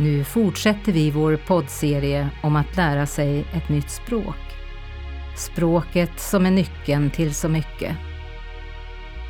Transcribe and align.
Nu 0.00 0.24
fortsätter 0.24 0.92
vi 0.92 1.10
vår 1.10 1.36
poddserie 1.36 2.30
om 2.42 2.56
att 2.56 2.76
lära 2.76 3.06
sig 3.06 3.44
ett 3.54 3.68
nytt 3.68 3.90
språk. 3.90 4.36
Språket 5.36 6.20
som 6.20 6.46
är 6.46 6.50
nyckeln 6.50 7.10
till 7.10 7.34
så 7.34 7.48
mycket. 7.48 7.96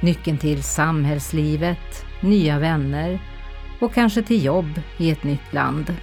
Nyckeln 0.02 0.38
till 0.38 0.62
samhällslivet, 0.62 2.04
nya 2.20 2.58
vänner 2.58 3.18
och 3.80 3.94
kanske 3.94 4.22
till 4.22 4.44
jobb 4.44 4.80
i 4.98 5.10
ett 5.10 5.24
nytt 5.24 5.53
land. 5.53 5.96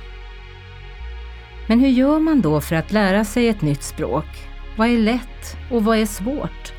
Men 1.68 1.80
hur 1.80 1.90
gör 1.90 2.20
man 2.20 2.42
då 2.42 2.62
för 2.62 2.76
att 2.76 2.92
lära 2.92 3.26
sig 3.26 3.48
ett 3.48 3.62
nytt 3.62 3.84
språk? 3.84 4.28
Vad 4.78 4.88
är 4.88 4.98
lätt 4.98 5.58
och 5.72 5.84
vad 5.84 5.98
är 5.98 6.06
svårt? 6.06 6.74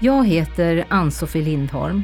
Jag 0.00 0.26
heter 0.26 0.84
Ann-Sofie 0.88 1.44
Lindholm 1.44 2.02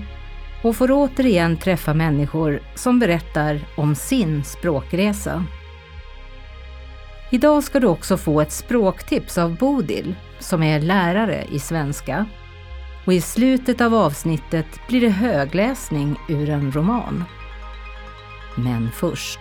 och 0.62 0.76
får 0.76 0.90
återigen 0.92 1.56
träffa 1.56 1.94
människor 1.94 2.62
som 2.74 2.98
berättar 2.98 3.60
om 3.76 3.94
sin 3.94 4.44
språkresa. 4.44 5.44
Idag 7.32 7.64
ska 7.64 7.80
du 7.80 7.86
också 7.86 8.16
få 8.16 8.40
ett 8.40 8.52
språktips 8.52 9.38
av 9.38 9.56
Bodil 9.56 10.14
som 10.38 10.62
är 10.62 10.80
lärare 10.80 11.44
i 11.52 11.58
svenska. 11.58 12.26
Och 13.06 13.12
i 13.12 13.20
slutet 13.20 13.80
av 13.80 13.94
avsnittet 13.94 14.66
blir 14.88 15.00
det 15.00 15.08
högläsning 15.08 16.16
ur 16.28 16.50
en 16.50 16.72
roman. 16.72 17.24
Men 18.56 18.90
först 18.94 19.40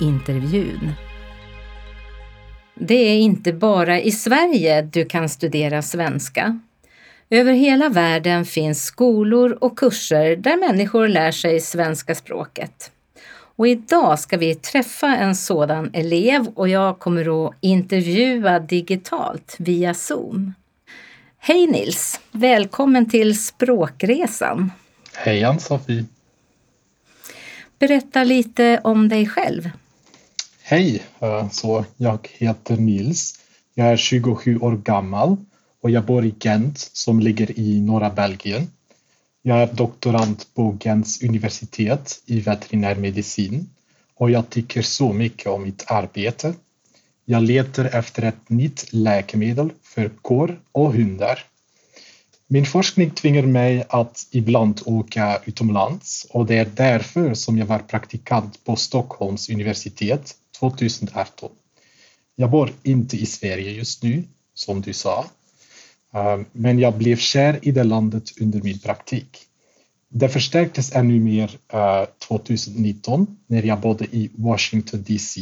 intervjun. 0.00 0.92
Det 2.74 2.94
är 2.94 3.18
inte 3.18 3.52
bara 3.52 4.00
i 4.00 4.10
Sverige 4.10 4.82
du 4.82 5.04
kan 5.04 5.28
studera 5.28 5.82
svenska. 5.82 6.60
Över 7.32 7.52
hela 7.52 7.88
världen 7.88 8.44
finns 8.44 8.84
skolor 8.84 9.58
och 9.60 9.78
kurser 9.78 10.36
där 10.36 10.56
människor 10.56 11.08
lär 11.08 11.32
sig 11.32 11.60
svenska 11.60 12.14
språket. 12.14 12.90
Och 13.56 13.68
idag 13.68 14.18
ska 14.18 14.36
vi 14.36 14.54
träffa 14.54 15.16
en 15.16 15.36
sådan 15.36 15.90
elev 15.92 16.46
och 16.54 16.68
jag 16.68 16.98
kommer 16.98 17.46
att 17.46 17.54
intervjua 17.60 18.58
digitalt 18.58 19.56
via 19.58 19.94
Zoom. 19.94 20.54
Hej 21.38 21.66
Nils! 21.66 22.20
Välkommen 22.32 23.10
till 23.10 23.38
Språkresan. 23.38 24.72
Hej 25.14 25.44
Ann-Sofie! 25.44 26.04
Berätta 27.78 28.24
lite 28.24 28.80
om 28.84 29.08
dig 29.08 29.26
själv. 29.26 29.70
Hej! 30.62 31.02
Eh, 31.20 31.50
så 31.50 31.84
jag 31.96 32.28
heter 32.32 32.76
Nils. 32.76 33.34
Jag 33.74 33.86
är 33.86 33.96
27 33.96 34.58
år 34.58 34.76
gammal 34.76 35.36
och 35.82 35.90
jag 35.90 36.04
bor 36.04 36.24
i 36.24 36.34
Gent 36.40 36.78
som 36.78 37.20
ligger 37.20 37.58
i 37.58 37.80
norra 37.80 38.10
Belgien. 38.10 38.70
Jag 39.42 39.62
är 39.62 39.72
doktorand 39.74 40.42
på 40.54 40.76
Gents 40.80 41.22
universitet 41.22 42.22
i 42.26 42.40
veterinärmedicin 42.40 43.70
och 44.14 44.30
jag 44.30 44.50
tycker 44.50 44.82
så 44.82 45.12
mycket 45.12 45.46
om 45.46 45.62
mitt 45.62 45.84
arbete. 45.90 46.54
Jag 47.24 47.42
letar 47.42 47.84
efter 47.84 48.22
ett 48.22 48.48
nytt 48.48 48.92
läkemedel 48.92 49.70
för 49.82 50.08
kor 50.08 50.60
och 50.72 50.92
hundar. 50.92 51.44
Min 52.46 52.66
forskning 52.66 53.10
tvingar 53.10 53.42
mig 53.42 53.84
att 53.88 54.28
ibland 54.30 54.80
åka 54.84 55.40
utomlands 55.44 56.26
och 56.30 56.46
det 56.46 56.56
är 56.56 56.70
därför 56.74 57.34
som 57.34 57.58
jag 57.58 57.66
var 57.66 57.78
praktikant 57.78 58.64
på 58.64 58.76
Stockholms 58.76 59.50
universitet 59.50 60.34
2018. 60.58 61.50
Jag 62.36 62.50
bor 62.50 62.72
inte 62.82 63.16
i 63.16 63.26
Sverige 63.26 63.70
just 63.70 64.02
nu, 64.02 64.24
som 64.54 64.80
du 64.80 64.92
sa, 64.92 65.24
Eh, 66.14 66.40
men 66.52 66.78
jag 66.78 66.94
blev 66.98 67.16
kär 67.16 67.58
i 67.62 67.70
det 67.70 67.84
landet 67.84 68.40
under 68.40 68.62
min 68.62 68.78
praktik. 68.78 69.38
Det 70.08 70.28
förstärktes 70.28 70.92
ännu 70.94 71.20
mer 71.20 71.58
eh, 71.72 72.04
2019 72.28 73.36
när 73.46 73.62
jag 73.62 73.80
bodde 73.80 74.04
i 74.04 74.30
Washington 74.34 75.04
DC. 75.06 75.40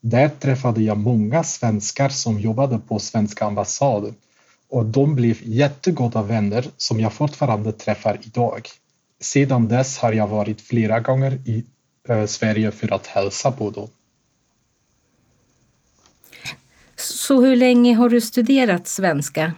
Där 0.00 0.28
träffade 0.28 0.82
jag 0.82 0.98
många 0.98 1.44
svenskar 1.44 2.08
som 2.08 2.40
jobbade 2.40 2.78
på 2.78 2.98
svenska 2.98 3.44
ambassaden 3.44 4.14
och 4.70 4.86
de 4.86 5.14
blev 5.14 5.36
jättegoda 5.42 6.22
vänner 6.22 6.66
som 6.76 7.00
jag 7.00 7.12
fortfarande 7.12 7.72
träffar 7.72 8.20
idag. 8.22 8.68
Sedan 9.20 9.68
dess 9.68 9.98
har 9.98 10.12
jag 10.12 10.26
varit 10.26 10.60
flera 10.60 11.00
gånger 11.00 11.32
i 11.44 11.64
eh, 12.08 12.26
Sverige 12.26 12.70
för 12.70 12.92
att 12.94 13.06
hälsa 13.06 13.52
på 13.52 13.70
dem. 13.70 13.88
Så 16.96 17.40
hur 17.44 17.56
länge 17.56 17.94
har 17.94 18.08
du 18.08 18.20
studerat 18.20 18.88
svenska? 18.88 19.52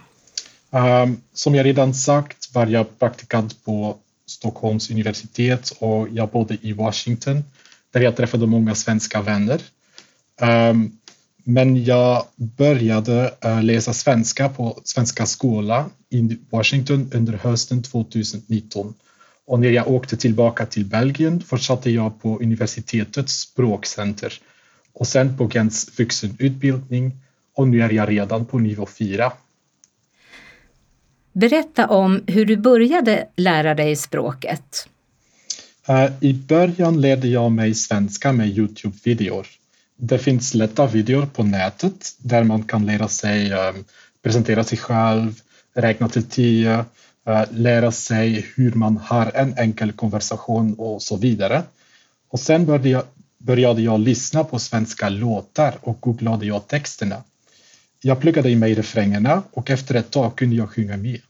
Um, 0.73 1.21
som 1.33 1.55
jag 1.55 1.65
redan 1.65 1.93
sagt 1.93 2.55
var 2.55 2.67
jag 2.67 2.99
praktikant 2.99 3.65
på 3.65 3.97
Stockholms 4.25 4.91
universitet 4.91 5.73
och 5.79 6.07
jag 6.11 6.29
bodde 6.29 6.57
i 6.61 6.73
Washington 6.73 7.43
där 7.93 8.01
jag 8.01 8.15
träffade 8.15 8.47
många 8.47 8.75
svenska 8.75 9.21
vänner. 9.21 9.61
Um, 10.41 10.97
men 11.43 11.83
jag 11.83 12.25
började 12.35 13.33
uh, 13.45 13.63
läsa 13.63 13.93
svenska 13.93 14.49
på 14.49 14.81
Svenska 14.83 15.25
skola 15.25 15.89
i 16.09 16.37
Washington 16.49 17.11
under 17.13 17.33
hösten 17.33 17.83
2019. 17.83 18.93
Och 19.45 19.59
när 19.59 19.69
jag 19.69 19.87
åkte 19.87 20.17
tillbaka 20.17 20.65
till 20.65 20.85
Belgien 20.85 21.41
fortsatte 21.41 21.91
jag 21.91 22.21
på 22.21 22.39
universitetets 22.39 23.33
språkcenter 23.33 24.33
och 24.93 25.07
sen 25.07 25.37
på 25.37 25.49
Gens 25.53 25.99
vuxenutbildning 25.99 27.17
och 27.55 27.67
nu 27.67 27.81
är 27.81 27.89
jag 27.89 28.09
redan 28.09 28.45
på 28.45 28.59
nivå 28.59 28.85
4. 28.85 29.31
Berätta 31.33 31.87
om 31.87 32.23
hur 32.27 32.45
du 32.45 32.57
började 32.57 33.27
lära 33.35 33.75
dig 33.75 33.95
språket. 33.95 34.87
Eh, 35.87 36.11
I 36.19 36.33
början 36.33 37.01
lärde 37.01 37.27
jag 37.27 37.51
mig 37.51 37.73
svenska 37.73 38.31
med 38.31 38.47
Youtube-videor. 38.47 39.47
Det 39.97 40.19
finns 40.19 40.53
lätta 40.53 40.87
videor 40.87 41.25
på 41.25 41.43
nätet 41.43 42.15
där 42.17 42.43
man 42.43 42.63
kan 42.63 42.85
lära 42.85 43.07
sig 43.07 43.51
ehm, 43.53 43.83
presentera 44.23 44.63
sig 44.63 44.77
själv, 44.77 45.41
räkna 45.73 46.09
till 46.09 46.23
tio, 46.23 46.85
eh, 47.27 47.43
lära 47.51 47.91
sig 47.91 48.47
hur 48.55 48.73
man 48.73 48.97
har 48.97 49.31
en 49.35 49.57
enkel 49.57 49.91
konversation 49.91 50.73
och 50.73 51.01
så 51.01 51.17
vidare. 51.17 51.63
Och 52.29 52.39
sen 52.39 52.65
började 52.65 52.89
jag, 52.89 53.03
började 53.37 53.81
jag 53.81 53.99
lyssna 53.99 54.43
på 54.43 54.59
svenska 54.59 55.09
låtar 55.09 55.73
och 55.81 55.97
googlade 55.99 56.45
jag 56.45 56.67
texterna. 56.67 57.23
Jag 58.03 58.19
pluggade 58.19 58.49
i 58.49 58.55
mig 58.55 58.73
refrängerna 58.73 59.43
och 59.51 59.69
efter 59.69 59.95
ett 59.95 60.11
tag 60.11 60.35
kunde 60.35 60.55
jag 60.55 60.69
sjunga 60.69 60.97
med. 60.97 61.21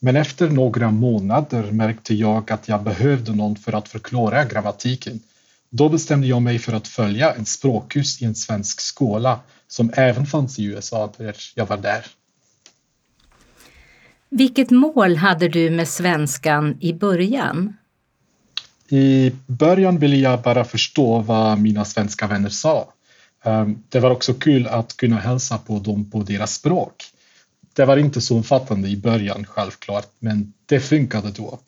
Men 0.00 0.16
efter 0.16 0.50
några 0.50 0.90
månader 0.90 1.72
märkte 1.72 2.14
jag 2.14 2.52
att 2.52 2.68
jag 2.68 2.82
behövde 2.82 3.32
någon 3.32 3.56
för 3.56 3.72
att 3.72 3.88
förklara 3.88 4.44
grammatiken. 4.44 5.20
Då 5.70 5.88
bestämde 5.88 6.26
jag 6.26 6.42
mig 6.42 6.58
för 6.58 6.72
att 6.72 6.88
följa 6.88 7.32
en 7.32 7.46
språkkurs 7.46 8.22
i 8.22 8.24
en 8.24 8.34
svensk 8.34 8.80
skola 8.80 9.40
som 9.68 9.90
även 9.94 10.26
fanns 10.26 10.58
i 10.58 10.64
USA 10.64 11.12
där 11.18 11.36
jag 11.54 11.66
var 11.66 11.76
där. 11.76 12.06
Vilket 14.30 14.70
mål 14.70 15.16
hade 15.16 15.48
du 15.48 15.70
med 15.70 15.88
svenskan 15.88 16.76
i 16.80 16.92
början? 16.92 17.76
I 18.88 19.32
början 19.46 19.98
ville 19.98 20.16
jag 20.16 20.42
bara 20.42 20.64
förstå 20.64 21.18
vad 21.18 21.58
mina 21.58 21.84
svenska 21.84 22.26
vänner 22.26 22.48
sa. 22.48 22.92
Ehm, 23.44 23.82
det 23.88 24.00
var 24.00 24.10
också 24.10 24.34
kul 24.34 24.66
att 24.66 24.96
kunna 24.96 25.16
hälsa 25.16 25.58
på 25.58 25.78
dem 25.78 26.10
på 26.10 26.22
deras 26.22 26.54
språk. 26.54 27.04
Det 27.72 27.84
var 27.84 27.96
inte 27.96 28.20
så 28.20 28.36
omfattande 28.36 28.88
i 28.88 28.96
början 28.96 29.44
självklart, 29.46 30.08
men 30.18 30.52
det 30.66 30.80
funkade 30.80 31.30
då. 31.30 31.58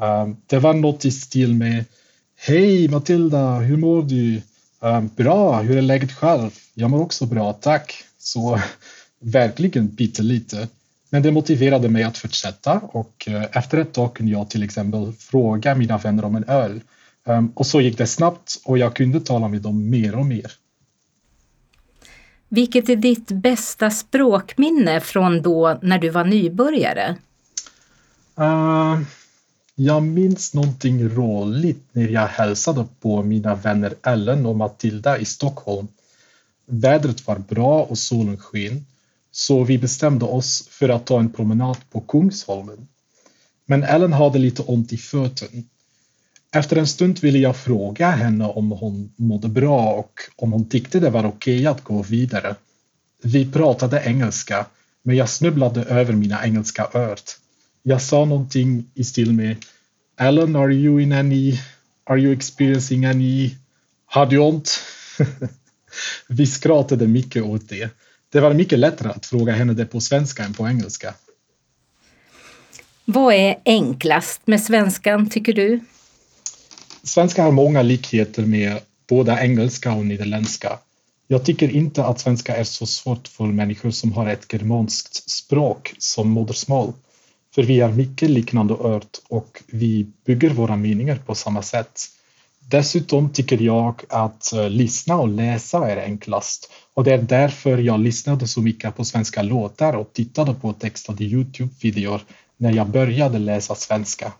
Ehm, 0.00 0.36
det 0.46 0.58
var 0.58 0.74
något 0.74 1.04
i 1.04 1.10
stil 1.10 1.54
med 1.54 1.84
Hej 2.36 2.88
Matilda, 2.88 3.58
hur 3.58 3.76
mår 3.76 4.02
du? 4.02 4.42
Ehm, 4.82 5.10
bra, 5.16 5.60
hur 5.60 5.76
är 5.76 5.82
läget 5.82 6.12
själv? 6.12 6.50
Jag 6.74 6.90
mår 6.90 7.00
också 7.00 7.26
bra, 7.26 7.52
tack. 7.52 8.04
Så 8.18 8.60
verkligen 9.20 9.96
pyttelite. 9.96 10.68
Men 11.10 11.22
det 11.22 11.30
motiverade 11.30 11.88
mig 11.88 12.02
att 12.02 12.18
fortsätta 12.18 12.78
och 12.78 13.28
eh, 13.28 13.44
efter 13.52 13.78
ett 13.78 13.92
tag 13.92 14.14
kunde 14.14 14.32
jag 14.32 14.50
till 14.50 14.62
exempel 14.62 15.12
fråga 15.12 15.74
mina 15.74 15.98
vänner 15.98 16.24
om 16.24 16.36
en 16.36 16.44
öl. 16.44 16.80
Och 17.54 17.66
så 17.66 17.80
gick 17.80 17.98
det 17.98 18.06
snabbt 18.06 18.60
och 18.64 18.78
jag 18.78 18.96
kunde 18.96 19.20
tala 19.20 19.48
med 19.48 19.62
dem 19.62 19.90
mer 19.90 20.14
och 20.14 20.26
mer. 20.26 20.52
Vilket 22.54 22.88
är 22.88 22.96
ditt 22.96 23.28
bästa 23.28 23.90
språkminne 23.90 25.00
från 25.00 25.42
då 25.42 25.78
när 25.82 25.98
du 25.98 26.08
var 26.08 26.24
nybörjare? 26.24 27.16
Uh, 28.40 29.00
jag 29.74 30.02
minns 30.02 30.54
någonting 30.54 31.08
roligt 31.08 31.84
när 31.92 32.08
jag 32.08 32.26
hälsade 32.26 32.86
på 33.00 33.22
mina 33.22 33.54
vänner 33.54 33.94
Ellen 34.02 34.46
och 34.46 34.56
Matilda 34.56 35.18
i 35.18 35.24
Stockholm. 35.24 35.88
Vädret 36.66 37.26
var 37.26 37.38
bra 37.38 37.82
och 37.82 37.98
solen 37.98 38.36
sken, 38.38 38.86
så 39.30 39.64
vi 39.64 39.78
bestämde 39.78 40.24
oss 40.24 40.68
för 40.70 40.88
att 40.88 41.06
ta 41.06 41.18
en 41.18 41.32
promenad 41.32 41.76
på 41.90 42.00
Kungsholmen. 42.00 42.88
Men 43.66 43.82
Ellen 43.82 44.12
hade 44.12 44.38
lite 44.38 44.62
ont 44.62 44.92
i 44.92 44.96
fötterna 44.96 45.62
efter 46.54 46.76
en 46.76 46.86
stund 46.86 47.20
ville 47.20 47.38
jag 47.38 47.56
fråga 47.56 48.10
henne 48.10 48.44
om 48.44 48.70
hon 48.70 49.12
mådde 49.16 49.48
bra 49.48 49.92
och 49.92 50.20
om 50.36 50.52
hon 50.52 50.68
tyckte 50.68 51.00
det 51.00 51.10
var 51.10 51.24
okej 51.24 51.54
okay 51.54 51.66
att 51.66 51.84
gå 51.84 52.02
vidare. 52.02 52.54
Vi 53.22 53.52
pratade 53.52 54.02
engelska, 54.04 54.66
men 55.02 55.16
jag 55.16 55.28
snubblade 55.28 55.84
över 55.84 56.12
mina 56.12 56.44
engelska 56.44 56.88
ord. 56.94 57.18
Jag 57.82 58.02
sa 58.02 58.24
någonting 58.24 58.90
i 58.94 59.04
stil 59.04 59.32
med 59.32 59.56
Ellen, 60.20 60.56
are 60.56 60.74
you 60.74 61.00
in 61.00 61.12
any... 61.12 61.58
Are 62.04 62.20
you 62.20 62.32
experiencing 62.32 63.04
any... 63.04 63.50
Har 64.06 64.26
du 64.26 64.38
ont? 64.38 64.80
Vi 66.28 66.46
skrattade 66.46 67.06
mycket 67.06 67.42
åt 67.42 67.68
det. 67.68 67.90
Det 68.32 68.40
var 68.40 68.54
mycket 68.54 68.78
lättare 68.78 69.08
att 69.08 69.26
fråga 69.26 69.52
henne 69.52 69.72
det 69.74 69.86
på 69.86 70.00
svenska 70.00 70.44
än 70.44 70.54
på 70.54 70.68
engelska. 70.68 71.14
Vad 73.04 73.34
är 73.34 73.56
enklast 73.64 74.46
med 74.46 74.62
svenskan, 74.62 75.30
tycker 75.30 75.52
du? 75.52 75.80
Svenska 77.04 77.42
har 77.42 77.52
många 77.52 77.82
likheter 77.82 78.46
med 78.46 78.80
både 79.08 79.32
engelska 79.32 79.92
och 79.92 80.06
nederländska. 80.06 80.78
Jag 81.28 81.44
tycker 81.44 81.70
inte 81.70 82.04
att 82.04 82.20
svenska 82.20 82.56
är 82.56 82.64
så 82.64 82.86
svårt 82.86 83.28
för 83.28 83.44
människor 83.44 83.90
som 83.90 84.12
har 84.12 84.26
ett 84.26 84.52
germanskt 84.52 85.30
språk 85.30 85.94
som 85.98 86.28
modersmål. 86.30 86.92
För 87.54 87.62
vi 87.62 87.80
är 87.80 87.88
mycket 87.88 88.30
liknande 88.30 88.74
ört 88.74 89.20
och 89.28 89.62
vi 89.66 90.06
bygger 90.26 90.50
våra 90.50 90.76
meningar 90.76 91.16
på 91.26 91.34
samma 91.34 91.62
sätt. 91.62 92.00
Dessutom 92.60 93.30
tycker 93.30 93.62
jag 93.62 94.02
att 94.08 94.52
eh, 94.52 94.70
lyssna 94.70 95.16
och 95.16 95.28
läsa 95.28 95.90
är 95.90 95.96
enklast 96.04 96.70
och 96.94 97.04
det 97.04 97.12
är 97.12 97.22
därför 97.22 97.78
jag 97.78 98.00
lyssnade 98.00 98.48
så 98.48 98.62
mycket 98.62 98.96
på 98.96 99.04
svenska 99.04 99.42
låtar 99.42 99.92
och 99.92 100.12
tittade 100.12 100.54
på 100.54 100.72
textade 100.72 101.24
Youtube-videor 101.24 102.20
när 102.56 102.72
jag 102.72 102.88
började 102.88 103.38
läsa 103.38 103.74
svenska. 103.74 104.32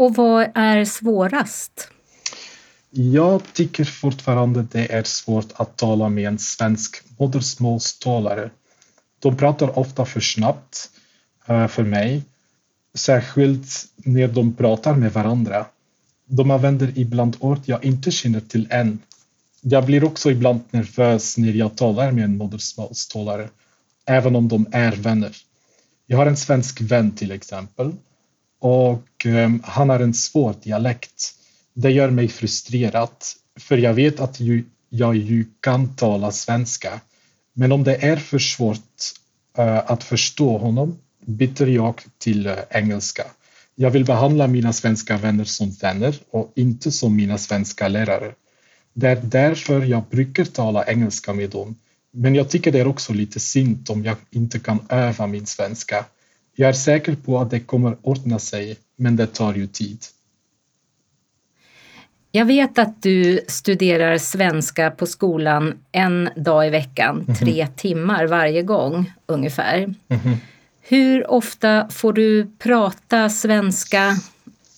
Och 0.00 0.14
vad 0.14 0.50
är 0.54 0.84
svårast? 0.84 1.88
Jag 2.90 3.42
tycker 3.52 3.84
fortfarande 3.84 4.66
det 4.72 4.92
är 4.92 5.02
svårt 5.02 5.52
att 5.54 5.76
tala 5.76 6.08
med 6.08 6.28
en 6.28 6.38
svensk 6.38 7.02
modersmålstalare. 7.18 8.50
De 9.18 9.36
pratar 9.36 9.78
ofta 9.78 10.04
för 10.04 10.20
snabbt 10.20 10.90
eh, 11.46 11.66
för 11.66 11.82
mig, 11.82 12.22
särskilt 12.94 13.84
när 13.96 14.28
de 14.28 14.54
pratar 14.54 14.94
med 14.94 15.12
varandra. 15.12 15.66
De 16.26 16.50
använder 16.50 16.98
ibland 16.98 17.36
ord 17.40 17.60
jag 17.64 17.84
inte 17.84 18.10
känner 18.10 18.40
till 18.40 18.66
än. 18.70 18.98
Jag 19.60 19.86
blir 19.86 20.04
också 20.04 20.30
ibland 20.30 20.60
nervös 20.70 21.38
när 21.38 21.52
jag 21.52 21.76
talar 21.76 22.12
med 22.12 22.24
en 22.24 22.36
modersmålstalare, 22.36 23.48
även 24.06 24.36
om 24.36 24.48
de 24.48 24.66
är 24.72 24.92
vänner. 24.92 25.36
Jag 26.06 26.18
har 26.18 26.26
en 26.26 26.36
svensk 26.36 26.80
vän 26.80 27.12
till 27.12 27.30
exempel 27.30 27.92
och 28.60 29.26
ehm, 29.26 29.62
han 29.64 29.88
har 29.88 30.00
en 30.00 30.14
svår 30.14 30.54
dialekt. 30.62 31.34
Det 31.74 31.90
gör 31.90 32.10
mig 32.10 32.28
frustrerad, 32.28 33.08
för 33.58 33.76
jag 33.76 33.94
vet 33.94 34.20
att 34.20 34.40
ju, 34.40 34.64
jag 34.88 35.16
ju 35.16 35.44
kan 35.60 35.96
tala 35.96 36.32
svenska. 36.32 37.00
Men 37.52 37.72
om 37.72 37.84
det 37.84 37.96
är 38.04 38.16
för 38.16 38.38
svårt 38.38 39.02
eh, 39.58 39.90
att 39.90 40.04
förstå 40.04 40.58
honom 40.58 40.98
byter 41.26 41.66
jag 41.66 42.02
till 42.18 42.46
eh, 42.46 42.54
engelska. 42.70 43.24
Jag 43.74 43.90
vill 43.90 44.04
behandla 44.04 44.46
mina 44.46 44.72
svenska 44.72 45.16
vänner 45.16 45.44
som 45.44 45.70
vänner 45.70 46.14
och 46.30 46.52
inte 46.56 46.92
som 46.92 47.16
mina 47.16 47.38
svenska 47.38 47.88
lärare. 47.88 48.32
Det 48.92 49.08
är 49.08 49.20
därför 49.22 49.82
jag 49.82 50.02
brukar 50.10 50.44
tala 50.44 50.84
engelska 50.84 51.32
med 51.32 51.50
dem. 51.50 51.74
Men 52.12 52.34
jag 52.34 52.50
tycker 52.50 52.72
det 52.72 52.80
är 52.80 52.86
också 52.86 53.12
lite 53.12 53.40
synd 53.40 53.90
om 53.90 54.04
jag 54.04 54.16
inte 54.30 54.58
kan 54.58 54.78
öva 54.88 55.26
min 55.26 55.46
svenska. 55.46 56.04
Jag 56.60 56.68
är 56.68 56.72
säker 56.72 57.14
på 57.14 57.38
att 57.38 57.50
det 57.50 57.60
kommer 57.60 57.96
ordna 58.02 58.38
sig, 58.38 58.76
men 58.96 59.16
det 59.16 59.26
tar 59.26 59.54
ju 59.54 59.66
tid. 59.66 59.98
Jag 62.30 62.44
vet 62.44 62.78
att 62.78 63.02
du 63.02 63.40
studerar 63.48 64.18
svenska 64.18 64.90
på 64.90 65.06
skolan 65.06 65.74
en 65.92 66.28
dag 66.36 66.66
i 66.66 66.70
veckan, 66.70 67.16
mm 67.16 67.26
-hmm. 67.26 67.38
tre 67.38 67.66
timmar 67.76 68.26
varje 68.26 68.62
gång 68.62 69.12
ungefär. 69.26 69.76
Mm 69.78 69.96
-hmm. 70.08 70.36
Hur 70.80 71.30
ofta 71.30 71.88
får 71.88 72.12
du 72.12 72.50
prata 72.58 73.28
svenska 73.28 74.16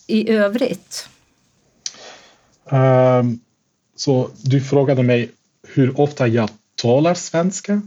i 0.06 0.30
övrigt? 0.30 1.08
Um, 2.64 3.40
så 3.96 4.30
du 4.42 4.60
frågade 4.60 5.02
mig 5.02 5.30
hur 5.68 6.00
ofta 6.00 6.26
jag 6.26 6.50
talar 6.74 7.14
svenska? 7.14 7.82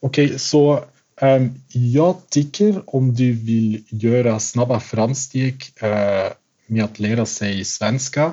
Okej, 0.00 0.26
okay, 0.26 0.38
så 0.38 0.84
Ehm, 1.20 1.54
jag 1.72 2.16
tycker 2.30 2.82
om 2.96 3.14
du 3.14 3.32
vill 3.32 3.84
göra 3.88 4.38
snabba 4.38 4.80
framsteg 4.80 5.64
uh, 5.82 6.32
med 6.66 6.84
att 6.84 6.98
lära 6.98 7.26
sig 7.26 7.64
svenska, 7.64 8.32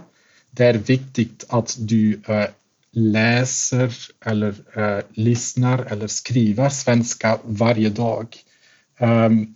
det 0.51 0.65
är 0.65 0.73
viktigt 0.73 1.45
att 1.49 1.75
du 1.79 2.13
uh, 2.13 2.45
läser 2.91 3.93
eller 4.25 4.49
uh, 4.77 5.03
lyssnar 5.13 5.85
eller 5.91 6.07
skriver 6.07 6.69
svenska 6.69 7.39
varje 7.43 7.89
dag. 7.89 8.37
Um, 8.99 9.55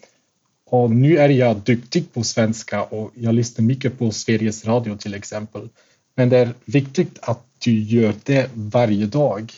och 0.66 0.92
nu 0.92 1.18
är 1.18 1.30
jag 1.30 1.58
duktig 1.58 2.14
på 2.14 2.24
svenska 2.24 2.84
och 2.84 3.12
jag 3.16 3.36
lyssnar 3.36 3.66
mycket 3.66 4.00
på 4.00 4.12
Sveriges 4.12 4.66
Radio 4.66 4.98
till 4.98 5.14
exempel. 5.14 5.70
Men 6.16 6.30
det 6.30 6.38
är 6.38 6.54
viktigt 6.66 7.20
att 7.22 7.46
du 7.60 7.80
gör 7.80 8.14
det 8.24 8.50
varje 8.54 9.06
dag. 9.06 9.54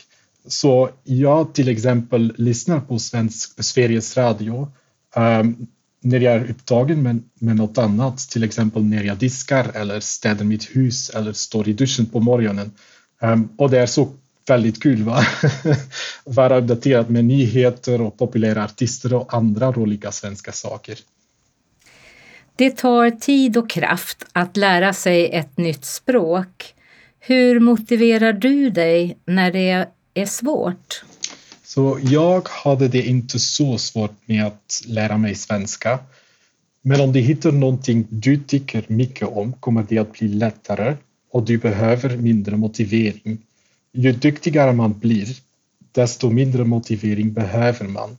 Så 0.46 0.90
jag 1.04 1.54
till 1.54 1.68
exempel 1.68 2.34
lyssnar 2.38 2.80
på 2.80 2.98
svensk, 2.98 3.64
Sveriges 3.64 4.16
Radio 4.16 4.72
um, 5.16 5.66
när 6.00 6.20
jag 6.20 6.34
är 6.34 6.50
upptagen 6.50 7.02
med, 7.02 7.22
med 7.34 7.56
något 7.56 7.78
annat, 7.78 8.18
till 8.18 8.44
exempel 8.44 8.84
när 8.84 9.04
jag 9.04 9.16
diskar 9.16 9.70
eller 9.74 10.00
städar 10.00 10.44
mitt 10.44 10.76
hus 10.76 11.10
eller 11.10 11.32
står 11.32 11.68
i 11.68 11.72
duschen 11.72 12.06
på 12.06 12.20
morgonen. 12.20 12.72
Um, 13.20 13.48
och 13.56 13.70
det 13.70 13.78
är 13.78 13.86
så 13.86 14.08
väldigt 14.48 14.82
kul 14.82 15.02
va? 15.02 15.26
vara 16.24 16.58
uppdaterad 16.58 17.10
med 17.10 17.24
nyheter 17.24 18.00
och 18.00 18.18
populära 18.18 18.64
artister 18.64 19.14
och 19.14 19.34
andra 19.34 19.72
roliga 19.72 20.12
svenska 20.12 20.52
saker. 20.52 20.98
Det 22.56 22.70
tar 22.70 23.10
tid 23.10 23.56
och 23.56 23.70
kraft 23.70 24.26
att 24.32 24.56
lära 24.56 24.92
sig 24.92 25.30
ett 25.32 25.58
nytt 25.58 25.84
språk. 25.84 26.74
Hur 27.20 27.60
motiverar 27.60 28.32
du 28.32 28.70
dig 28.70 29.18
när 29.26 29.52
det 29.52 29.88
är 30.14 30.26
svårt? 30.26 31.04
Så 31.64 31.98
jag 32.02 32.48
hade 32.48 32.88
det 32.88 33.02
inte 33.02 33.38
så 33.38 33.78
svårt 33.78 34.14
med 34.26 34.46
att 34.46 34.82
lära 34.86 35.18
mig 35.18 35.34
svenska. 35.34 35.98
Men 36.82 37.00
om 37.00 37.12
du 37.12 37.20
hittar 37.20 37.52
någonting 37.52 38.06
du 38.08 38.36
tycker 38.36 38.84
mycket 38.86 39.28
om 39.28 39.52
kommer 39.52 39.86
det 39.88 39.98
att 39.98 40.12
bli 40.12 40.28
lättare 40.28 40.96
och 41.30 41.42
du 41.42 41.58
behöver 41.58 42.16
mindre 42.16 42.56
motivering. 42.56 43.38
Ju 43.92 44.12
duktigare 44.12 44.72
man 44.72 44.98
blir, 44.98 45.36
desto 45.92 46.30
mindre 46.30 46.64
motivering 46.64 47.32
behöver 47.32 47.88
man. 47.88 48.18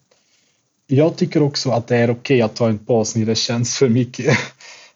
Jag 0.88 1.16
tycker 1.18 1.42
också 1.42 1.72
att 1.72 1.88
det 1.88 1.98
är 1.98 2.10
okej 2.10 2.16
okay 2.16 2.42
att 2.42 2.56
ta 2.56 2.69
en 2.69 2.78
paus 2.78 3.16
när 3.16 3.25
det 3.25 3.36
känns 3.36 3.78
för 3.78 3.89
mycket. 3.89 4.38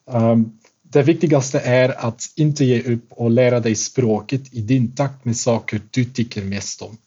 Um, 0.05 0.59
det 0.89 1.03
viktigaste 1.03 1.59
är 1.59 2.05
att 2.07 2.23
inte 2.35 2.65
ge 2.65 2.81
upp 2.81 3.05
och 3.09 3.31
lära 3.31 3.59
dig 3.59 3.75
språket 3.75 4.53
i 4.53 4.61
din 4.61 4.91
takt 4.91 5.25
med 5.25 5.37
saker 5.37 5.81
du 5.91 6.05
tycker 6.05 6.43
mest 6.43 6.81
om. 6.81 6.97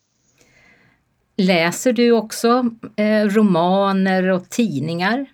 Läser 1.36 1.92
du 1.92 2.12
också 2.12 2.70
eh, 2.96 3.24
romaner 3.24 4.28
och 4.28 4.48
tidningar? 4.48 5.26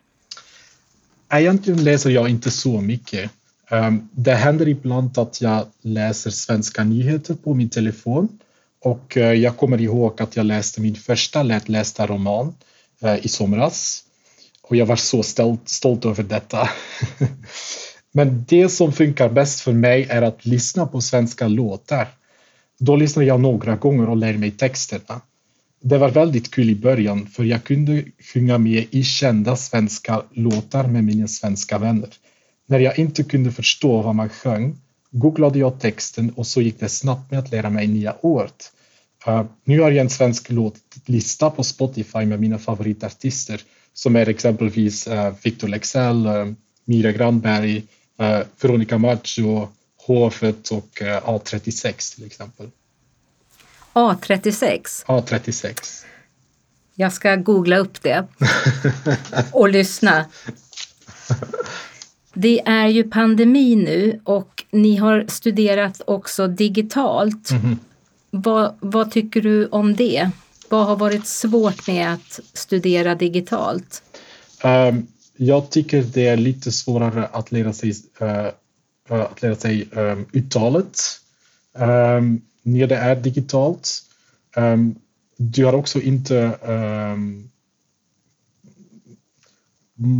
Egentligen 1.32 1.84
läser 1.84 2.10
jag 2.10 2.28
inte 2.28 2.50
så 2.50 2.80
mycket. 2.80 3.30
Um, 3.70 4.08
det 4.12 4.34
händer 4.34 4.68
ibland 4.68 5.18
att 5.18 5.40
jag 5.40 5.66
läser 5.82 6.30
svenska 6.30 6.84
nyheter 6.84 7.34
på 7.34 7.54
min 7.54 7.68
telefon 7.68 8.38
och 8.82 9.16
uh, 9.16 9.22
jag 9.22 9.56
kommer 9.56 9.80
ihåg 9.80 10.22
att 10.22 10.36
jag 10.36 10.46
läste 10.46 10.80
min 10.80 10.94
första 10.94 11.42
lättlästa 11.42 12.06
roman 12.06 12.54
uh, 13.04 13.26
i 13.26 13.28
somras 13.28 14.04
och 14.62 14.76
jag 14.76 14.86
var 14.86 14.96
så 14.96 15.22
stolt, 15.22 15.68
stolt 15.68 16.04
över 16.04 16.22
detta. 16.22 16.68
Men 18.16 18.44
det 18.48 18.68
som 18.68 18.92
funkar 18.92 19.28
bäst 19.28 19.60
för 19.60 19.72
mig 19.72 20.06
är 20.10 20.22
att 20.22 20.46
lyssna 20.46 20.86
på 20.86 21.00
svenska 21.00 21.48
låtar. 21.48 22.08
Då 22.78 22.96
lyssnar 22.96 23.22
jag 23.22 23.40
några 23.40 23.76
gånger 23.76 24.08
och 24.08 24.16
lär 24.16 24.32
mig 24.32 24.50
texterna. 24.50 25.20
Det 25.82 25.98
var 25.98 26.10
väldigt 26.10 26.50
kul 26.50 26.70
i 26.70 26.74
början 26.74 27.26
för 27.26 27.44
jag 27.44 27.64
kunde 27.64 28.04
sjunga 28.32 28.58
med 28.58 28.86
i 28.90 29.02
kända 29.02 29.56
svenska 29.56 30.22
låtar 30.32 30.86
med 30.86 31.04
mina 31.04 31.28
svenska 31.28 31.78
vänner. 31.78 32.08
När 32.66 32.78
jag 32.78 32.98
inte 32.98 33.22
kunde 33.22 33.52
förstå 33.52 34.02
vad 34.02 34.14
man 34.14 34.28
sjöng 34.28 34.76
googlade 35.10 35.58
jag 35.58 35.80
texten 35.80 36.32
och 36.36 36.46
så 36.46 36.60
gick 36.60 36.80
det 36.80 36.88
snabbt 36.88 37.30
med 37.30 37.40
att 37.40 37.50
lära 37.50 37.70
mig 37.70 37.86
nya 37.86 38.14
ord. 38.20 38.50
Uh, 39.28 39.44
nu 39.64 39.80
har 39.80 39.90
jag 39.90 40.00
en 40.00 40.10
svensk 40.10 40.50
låtlista 40.50 41.50
på 41.50 41.64
Spotify 41.64 42.24
med 42.24 42.40
mina 42.40 42.58
favoritartister 42.58 43.60
som 43.94 44.16
är 44.16 44.28
exempelvis 44.28 45.08
uh, 45.08 45.32
Victor 45.42 45.68
Lexell, 45.68 46.26
eh, 46.26 46.32
uh, 46.32 46.52
Mira 46.84 47.12
Granberg, 47.12 47.82
uh, 48.20 48.46
Veronica 48.60 48.98
Maggio, 48.98 49.68
Hovet 50.06 50.70
och 50.70 51.02
uh, 51.02 51.08
A36 51.08 52.14
till 52.14 52.26
exempel. 52.26 52.70
A36? 53.92 55.04
A36. 55.06 56.04
Jag 56.94 57.12
ska 57.12 57.36
googla 57.36 57.76
upp 57.78 58.02
det 58.02 58.26
och 59.52 59.68
lyssna. 59.68 60.24
Det 62.34 62.60
är 62.66 62.86
ju 62.86 63.10
pandemi 63.10 63.76
nu 63.76 64.20
och 64.24 64.64
ni 64.70 64.96
har 64.96 65.24
studerat 65.28 66.00
också 66.06 66.46
digitalt. 66.46 67.50
Mm 67.50 67.62
-hmm. 67.62 67.76
vad, 68.30 68.76
vad 68.80 69.10
tycker 69.10 69.40
du 69.40 69.66
om 69.66 69.96
det? 69.96 70.30
Vad 70.68 70.86
har 70.86 70.96
varit 70.96 71.26
svårt 71.26 71.86
med 71.86 72.12
att 72.12 72.40
studera 72.52 73.14
digitalt? 73.14 74.02
Um, 74.64 75.06
jag 75.36 75.70
tycker 75.70 76.02
det 76.02 76.26
är 76.26 76.36
lite 76.36 76.72
svårare 76.72 77.26
att 77.26 77.52
lära 77.52 77.72
sig 77.72 77.94
uh, 78.22 78.48
att 79.08 79.42
lära 79.42 79.56
sig 79.56 79.88
um, 79.92 80.26
uttalet 80.32 80.98
um, 81.72 82.42
när 82.62 82.86
det 82.86 82.96
är 82.96 83.16
digitalt. 83.16 84.02
Um, 84.56 84.94
du 85.36 85.64
har 85.64 85.72
också 85.72 86.00
inte 86.00 86.58
um, 86.62 87.50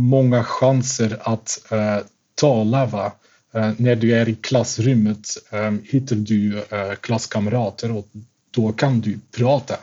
många 0.09 0.43
chanser 0.43 1.17
att 1.21 1.59
uh, 1.71 2.07
tala. 2.35 2.85
Va? 2.85 3.11
Uh, 3.55 3.71
när 3.77 3.95
du 3.95 4.15
är 4.15 4.29
i 4.29 4.35
klassrummet 4.35 5.27
um, 5.51 5.81
hittar 5.85 6.15
du 6.15 6.53
uh, 6.53 6.95
klasskamrater 7.01 7.91
och 7.91 8.07
då 8.51 8.71
kan 8.71 9.01
du 9.01 9.19
prata. 9.31 9.77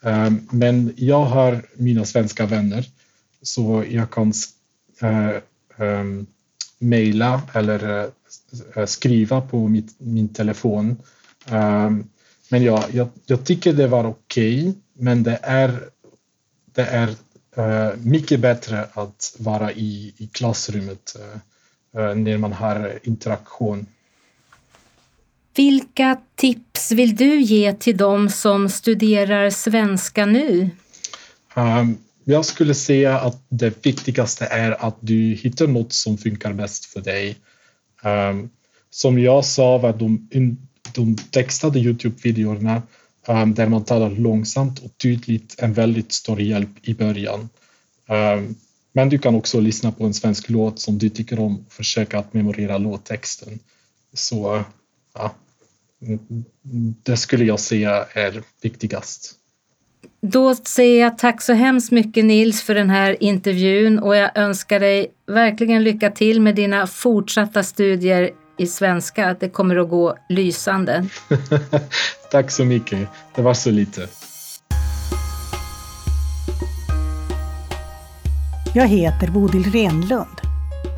Um, 0.00 0.48
men 0.50 0.92
jag 0.96 1.24
har 1.24 1.66
mina 1.74 2.04
svenska 2.04 2.46
vänner 2.46 2.86
så 3.42 3.84
jag 3.90 4.10
kan 4.10 4.32
mejla 6.78 7.42
eller 7.52 8.06
uh, 8.76 8.86
skriva 8.86 9.40
på 9.40 9.68
mitt, 9.68 9.94
min 9.98 10.28
telefon. 10.28 10.96
Um, 11.50 12.10
men 12.48 12.62
ja, 12.62 12.84
jag, 12.92 13.08
jag, 13.26 13.44
tycker 13.44 13.72
det 13.72 13.86
var 13.86 14.04
okej, 14.04 14.60
okay, 14.60 14.74
men 14.92 15.22
det 15.22 15.38
är, 15.42 15.80
det 16.74 16.82
är 16.82 17.16
mycket 17.96 18.40
bättre 18.40 18.88
att 18.92 19.36
vara 19.38 19.72
i, 19.72 20.14
i 20.16 20.26
klassrummet 20.26 21.16
när 21.92 22.38
man 22.38 22.52
har 22.52 22.98
interaktion. 23.02 23.86
Vilka 25.56 26.18
tips 26.34 26.92
vill 26.92 27.16
du 27.16 27.40
ge 27.40 27.72
till 27.72 27.96
dem 27.96 28.28
som 28.28 28.68
studerar 28.68 29.50
svenska 29.50 30.26
nu? 30.26 30.70
Um, 31.54 31.98
jag 32.24 32.44
skulle 32.44 32.74
säga 32.74 33.20
att 33.20 33.42
det 33.48 33.86
viktigaste 33.86 34.46
är 34.46 34.86
att 34.86 34.96
du 35.00 35.14
hittar 35.14 35.66
något 35.66 35.92
som 35.92 36.18
funkar 36.18 36.52
bäst 36.52 36.84
för 36.84 37.00
dig. 37.00 37.36
Um, 38.02 38.50
som 38.90 39.18
jag 39.18 39.44
sa 39.44 39.78
var 39.78 39.92
de, 39.92 40.28
de 40.94 41.16
textade 41.16 41.78
Youtube-videorna 41.78 42.82
um, 43.26 43.54
där 43.54 43.68
man 43.68 43.84
talar 43.84 44.10
långsamt 44.10 44.78
och 44.78 44.98
tydligt 44.98 45.54
en 45.58 45.72
väldigt 45.72 46.12
stor 46.12 46.40
hjälp 46.40 46.88
i 46.88 46.94
början. 46.94 47.48
Um, 48.08 48.54
men 48.92 49.08
du 49.08 49.18
kan 49.18 49.34
också 49.34 49.60
lyssna 49.60 49.92
på 49.92 50.04
en 50.04 50.14
svensk 50.14 50.48
låt 50.48 50.80
som 50.80 50.98
du 50.98 51.08
tycker 51.08 51.38
om 51.38 51.64
och 51.66 51.72
försöka 51.72 52.18
att 52.18 52.34
memorera 52.34 52.78
låttexten. 52.78 53.58
Så 54.12 54.64
ja, 55.14 55.34
det 57.02 57.16
skulle 57.16 57.44
jag 57.44 57.60
säga 57.60 58.06
är 58.12 58.42
viktigast. 58.62 59.34
Då 60.20 60.54
säger 60.54 61.00
jag 61.00 61.18
tack 61.18 61.42
så 61.42 61.52
hemskt 61.52 61.90
mycket 61.90 62.24
Nils 62.24 62.62
för 62.62 62.74
den 62.74 62.90
här 62.90 63.22
intervjun 63.22 63.98
och 63.98 64.16
jag 64.16 64.30
önskar 64.38 64.80
dig 64.80 65.06
verkligen 65.26 65.84
lycka 65.84 66.10
till 66.10 66.40
med 66.40 66.54
dina 66.54 66.86
fortsatta 66.86 67.62
studier 67.62 68.30
i 68.58 68.66
svenska. 68.66 69.36
Det 69.40 69.48
kommer 69.48 69.76
att 69.76 69.88
gå 69.88 70.16
lysande. 70.28 71.06
tack 72.30 72.50
så 72.50 72.64
mycket. 72.64 73.08
Det 73.34 73.42
var 73.42 73.54
så 73.54 73.70
lite. 73.70 74.08
Jag 78.74 78.86
heter 78.86 79.30
Bodil 79.30 79.72
Renlund. 79.72 80.40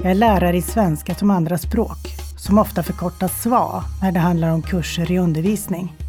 Jag 0.02 0.10
är 0.10 0.14
lärare 0.14 0.56
i 0.56 0.62
svenska 0.62 1.14
som 1.14 1.30
andraspråk, 1.30 1.98
som 2.38 2.58
ofta 2.58 2.82
förkortas 2.82 3.42
SVA 3.42 3.84
när 4.02 4.12
det 4.12 4.18
handlar 4.18 4.50
om 4.50 4.62
kurser 4.62 5.12
i 5.12 5.18
undervisning. 5.18 6.05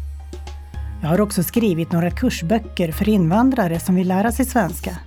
Jag 1.02 1.08
har 1.08 1.20
också 1.20 1.42
skrivit 1.42 1.92
några 1.92 2.10
kursböcker 2.10 2.92
för 2.92 3.08
invandrare 3.08 3.80
som 3.80 3.94
vill 3.94 4.08
lära 4.08 4.32
sig 4.32 4.44
svenska. 4.44 4.98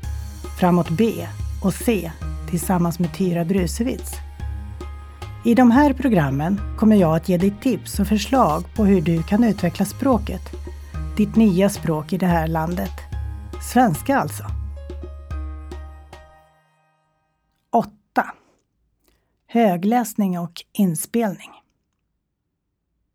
Framåt 0.59 0.89
B 0.89 1.27
och 1.63 1.73
C 1.73 2.11
tillsammans 2.49 2.99
med 2.99 3.13
Tyra 3.13 3.45
Brusewitz. 3.45 4.11
I 5.45 5.55
de 5.55 5.71
här 5.71 5.93
programmen 5.93 6.61
kommer 6.77 6.95
jag 6.95 7.15
att 7.15 7.29
ge 7.29 7.37
dig 7.37 7.53
tips 7.61 7.99
och 7.99 8.07
förslag 8.07 8.63
på 8.75 8.85
hur 8.85 9.01
du 9.01 9.23
kan 9.23 9.43
utveckla 9.43 9.85
språket. 9.85 10.41
Ditt 11.17 11.35
nya 11.35 11.69
språk 11.69 12.13
i 12.13 12.17
det 12.17 12.25
här 12.25 12.47
landet. 12.47 12.93
Svenska 13.73 14.17
alltså. 14.17 14.43
8. 17.71 17.91
Högläsning 19.47 20.39
och 20.39 20.53
inspelning. 20.73 21.60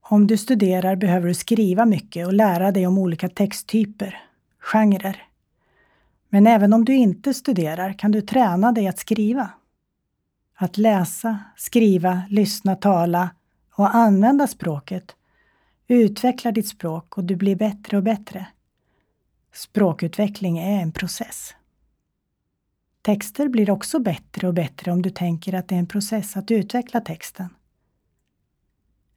Om 0.08 0.26
du 0.26 0.36
studerar 0.36 0.96
behöver 0.96 1.28
du 1.28 1.34
skriva 1.34 1.84
mycket 1.84 2.26
och 2.26 2.32
lära 2.32 2.72
dig 2.72 2.86
om 2.86 2.98
olika 2.98 3.28
texttyper, 3.28 4.22
genrer. 4.58 5.22
Men 6.28 6.46
även 6.46 6.72
om 6.72 6.84
du 6.84 6.94
inte 6.94 7.34
studerar 7.34 7.92
kan 7.92 8.12
du 8.12 8.20
träna 8.20 8.72
dig 8.72 8.88
att 8.88 8.98
skriva. 8.98 9.50
Att 10.54 10.76
läsa, 10.76 11.38
skriva, 11.56 12.22
lyssna, 12.30 12.76
tala 12.76 13.30
och 13.74 13.94
använda 13.94 14.46
språket 14.46 15.16
utvecklar 15.88 16.52
ditt 16.52 16.68
språk 16.68 17.18
och 17.18 17.24
du 17.24 17.36
blir 17.36 17.56
bättre 17.56 17.96
och 17.96 18.02
bättre. 18.02 18.46
Språkutveckling 19.54 20.58
är 20.58 20.82
en 20.82 20.92
process. 20.92 21.54
Texter 23.02 23.48
blir 23.48 23.70
också 23.70 23.98
bättre 23.98 24.48
och 24.48 24.54
bättre 24.54 24.92
om 24.92 25.02
du 25.02 25.10
tänker 25.10 25.54
att 25.54 25.68
det 25.68 25.74
är 25.74 25.78
en 25.78 25.86
process 25.86 26.36
att 26.36 26.50
utveckla 26.50 27.00
texten. 27.00 27.48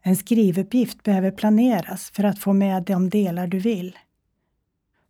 En 0.02 0.16
skrivuppgift 0.16 1.04
behöver 1.04 1.32
planeras 1.32 2.10
för 2.12 2.24
att 2.24 2.40
få 2.40 2.54
med 2.54 2.84
de 2.84 3.10
delar 3.10 3.48
du 3.48 3.60
vill. 3.60 3.98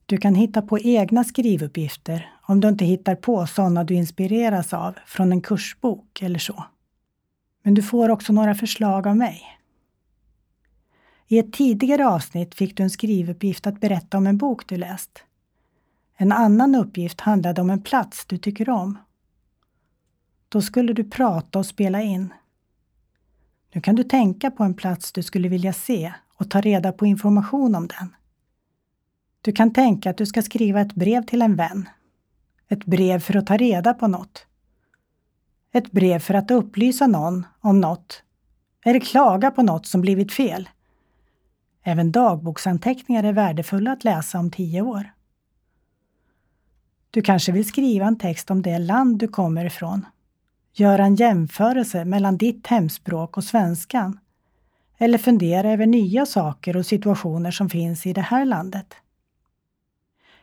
Du 0.06 0.18
kan 0.18 0.36
hitta 0.36 0.62
på 0.62 0.80
egna 0.80 1.24
skrivuppgifter 1.24 2.34
om 2.42 2.60
du 2.60 2.68
inte 2.68 2.86
hittar 2.86 3.16
på 3.16 3.48
sådana 3.48 3.84
du 3.84 3.94
inspireras 3.94 4.74
av 4.74 4.96
från 5.06 5.32
en 5.32 5.42
kursbok 5.42 6.22
eller 6.22 6.40
så. 6.40 6.64
Men 7.64 7.74
du 7.74 7.84
får 7.84 8.10
också 8.10 8.34
några 8.34 8.56
förslag 8.56 9.08
av 9.08 9.18
mig. 9.18 9.44
I 11.28 11.40
ett 11.40 11.54
tidigare 11.54 12.08
avsnitt 12.08 12.56
fick 12.56 12.78
du 12.78 12.84
en 12.84 12.90
skrivuppgift 12.90 13.68
att 13.68 13.82
berätta 13.82 14.18
om 14.18 14.28
en 14.28 14.38
bok 14.38 14.70
du 14.70 14.78
läst. 14.78 15.24
En 16.18 16.32
annan 16.32 16.76
uppgift 16.76 17.22
handlade 17.22 17.62
om 17.62 17.70
en 17.70 17.82
plats 17.82 18.26
du 18.26 18.38
tycker 18.38 18.70
om. 18.70 18.98
Då 20.50 20.62
skulle 20.62 20.94
du 20.94 21.04
prata 21.04 21.60
och 21.60 21.66
spela 21.66 22.02
in. 22.02 22.34
Nu 23.72 23.82
kan 23.82 23.96
du 23.96 24.04
tänka 24.04 24.52
på 24.52 24.64
en 24.64 24.74
plats 24.74 25.12
du 25.12 25.24
skulle 25.24 25.50
vilja 25.50 25.74
se 25.74 26.14
och 26.36 26.50
ta 26.50 26.62
reda 26.62 26.92
på 26.92 27.06
information 27.06 27.76
om 27.76 27.88
den. 27.88 28.16
Du 29.42 29.52
kan 29.52 29.74
tänka 29.74 30.10
att 30.10 30.18
du 30.18 30.26
ska 30.26 30.42
skriva 30.42 30.82
ett 30.82 30.94
brev 30.94 31.26
till 31.26 31.42
en 31.42 31.56
vän. 31.56 31.90
Ett 32.68 32.86
brev 32.86 33.20
för 33.20 33.36
att 33.36 33.48
ta 33.48 33.58
reda 33.58 33.94
på 33.94 34.08
något. 34.08 34.46
Ett 35.72 35.92
brev 35.92 36.20
för 36.20 36.34
att 36.34 36.52
upplysa 36.52 37.08
någon 37.08 37.46
om 37.60 37.82
något. 37.82 38.24
Eller 38.86 39.00
klaga 39.00 39.52
på 39.52 39.64
något 39.64 39.86
som 39.86 40.02
blivit 40.02 40.34
fel. 40.34 40.70
Även 41.84 42.12
dagboksanteckningar 42.12 43.24
är 43.24 43.34
värdefulla 43.34 43.92
att 43.92 44.04
läsa 44.04 44.40
om 44.40 44.52
tio 44.52 44.82
år. 44.82 45.14
Du 47.12 47.22
kanske 47.22 47.52
vill 47.52 47.68
skriva 47.68 48.06
en 48.06 48.18
text 48.18 48.52
om 48.52 48.62
det 48.62 48.80
land 48.80 49.20
du 49.20 49.28
kommer 49.28 49.66
ifrån 49.66 50.06
göra 50.74 51.06
en 51.06 51.16
jämförelse 51.16 52.06
mellan 52.06 52.38
ditt 52.38 52.68
hemspråk 52.68 53.38
och 53.38 53.44
svenskan. 53.44 54.20
Eller 54.98 55.18
fundera 55.18 55.72
över 55.72 55.86
nya 55.86 56.26
saker 56.26 56.78
och 56.78 56.86
situationer 56.86 57.52
som 57.52 57.70
finns 57.70 58.06
i 58.06 58.14
det 58.14 58.22
här 58.22 58.46
landet. 58.46 58.96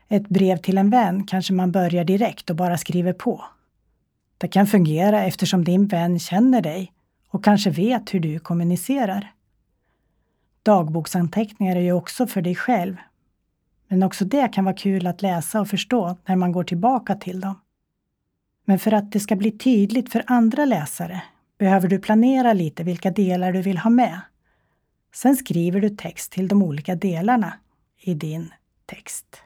Ett 0.08 0.28
brev 0.28 0.56
till 0.56 0.78
en 0.78 0.90
vän 0.90 1.26
kanske 1.26 1.52
man 1.52 1.72
börjar 1.72 2.04
direkt 2.04 2.50
och 2.50 2.56
bara 2.56 2.78
skriver 2.78 3.12
på. 3.12 3.44
Det 4.38 4.48
kan 4.48 4.66
fungera 4.66 5.24
eftersom 5.24 5.64
din 5.64 5.86
vän 5.86 6.18
känner 6.18 6.60
dig 6.60 6.92
och 7.28 7.44
kanske 7.44 7.70
vet 7.70 8.14
hur 8.14 8.20
du 8.20 8.38
kommunicerar. 8.38 9.32
Dagboksanteckningar 10.62 11.76
är 11.76 11.80
ju 11.80 11.92
också 11.92 12.26
för 12.26 12.42
dig 12.42 12.54
själv. 12.54 12.96
Men 13.88 14.02
också 14.02 14.24
det 14.24 14.48
kan 14.48 14.64
vara 14.64 14.76
kul 14.76 15.06
att 15.06 15.22
läsa 15.22 15.60
och 15.60 15.68
förstå 15.68 16.16
när 16.26 16.36
man 16.36 16.52
går 16.52 16.64
tillbaka 16.64 17.14
till 17.14 17.40
dem. 17.40 17.54
Men 18.68 18.78
för 18.78 18.92
att 18.92 19.12
det 19.12 19.20
ska 19.20 19.36
bli 19.36 19.50
tydligt 19.50 20.12
för 20.12 20.24
andra 20.26 20.64
läsare 20.64 21.22
behöver 21.58 21.88
du 21.88 21.98
planera 21.98 22.52
lite 22.52 22.84
vilka 22.84 23.10
delar 23.10 23.52
du 23.52 23.62
vill 23.62 23.78
ha 23.78 23.90
med. 23.90 24.20
Sen 25.14 25.36
skriver 25.36 25.80
du 25.80 25.90
text 25.90 26.32
till 26.32 26.48
de 26.48 26.62
olika 26.62 26.94
delarna 26.94 27.54
i 28.00 28.14
din 28.14 28.52
text. 28.86 29.42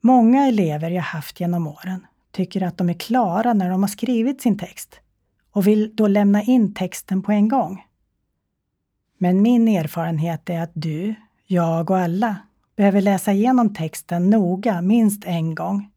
Många 0.00 0.46
elever 0.46 0.90
jag 0.90 1.02
haft 1.02 1.40
genom 1.40 1.66
åren 1.66 2.06
tycker 2.32 2.62
att 2.62 2.78
de 2.78 2.88
är 2.88 2.94
klara 2.94 3.52
när 3.52 3.70
de 3.70 3.82
har 3.82 3.88
skrivit 3.88 4.42
sin 4.42 4.58
text 4.58 5.00
och 5.52 5.66
vill 5.66 5.96
då 5.96 6.06
lämna 6.06 6.42
in 6.42 6.74
texten 6.74 7.22
på 7.22 7.32
en 7.32 7.48
gång. 7.48 7.84
Men 9.18 9.42
min 9.42 9.68
erfarenhet 9.68 10.50
är 10.50 10.60
att 10.60 10.72
du, 10.74 11.14
jag 11.46 11.90
och 11.90 11.98
alla 11.98 12.36
behöver 12.76 13.00
läsa 13.00 13.32
igenom 13.32 13.74
texten 13.74 14.30
noga 14.30 14.82
minst 14.82 15.24
en 15.24 15.54
gång 15.54 15.90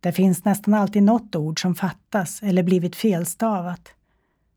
det 0.00 0.12
finns 0.12 0.44
nästan 0.44 0.74
alltid 0.74 1.02
något 1.02 1.36
ord 1.36 1.60
som 1.60 1.74
fattas 1.74 2.42
eller 2.42 2.62
blivit 2.62 2.96
felstavat. 2.96 3.88